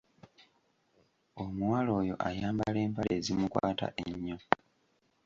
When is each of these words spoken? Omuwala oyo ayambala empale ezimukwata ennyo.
Omuwala 1.43 1.89
oyo 2.01 2.15
ayambala 2.27 2.79
empale 2.85 3.11
ezimukwata 3.17 3.87
ennyo. 4.07 4.37